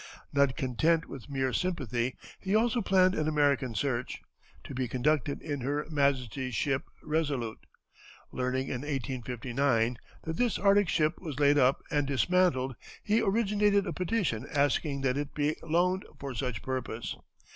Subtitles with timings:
[0.33, 4.19] Not content with mere sympathy he also planned an American search,
[4.63, 7.63] to be conducted in Her Majesty's ship Resolute.
[8.31, 13.93] Learning in 1859 that this Arctic ship was laid up and dismantled he originated a
[13.93, 17.15] petition asking that it be loaned for such purpose.